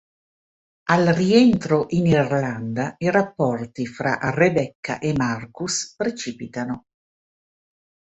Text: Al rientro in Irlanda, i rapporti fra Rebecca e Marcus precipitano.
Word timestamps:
Al 0.95 1.05
rientro 1.09 1.85
in 1.89 2.07
Irlanda, 2.07 2.95
i 2.97 3.11
rapporti 3.11 3.85
fra 3.85 4.17
Rebecca 4.33 4.97
e 4.97 5.13
Marcus 5.15 5.93
precipitano. 5.95 6.85